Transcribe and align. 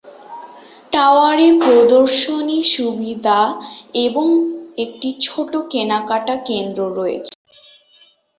টাওয়ারে 0.91 1.47
প্রদর্শনী 1.59 2.59
সুবিধা 2.73 3.39
এবং 4.05 4.27
একটি 4.77 5.09
ছোট 5.21 5.51
কেনাকাটা 5.71 6.35
কেন্দ্রে 6.47 6.87
রয়েছে। 6.95 7.33